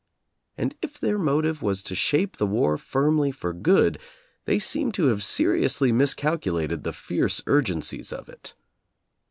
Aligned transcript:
And 0.57 0.73
if 0.81 0.99
their 0.99 1.19
motive 1.19 1.61
was 1.61 1.83
to 1.83 1.93
shape 1.93 2.37
the 2.37 2.47
war 2.47 2.75
firmly 2.75 3.29
for 3.29 3.53
good, 3.53 3.99
they 4.45 4.57
seem 4.57 4.91
to 4.93 5.09
have 5.09 5.21
seriously 5.23 5.91
miscalculated 5.91 6.83
the 6.83 6.91
fierce 6.91 7.43
urgencies 7.45 8.11
of 8.11 8.27
it. 8.27 8.55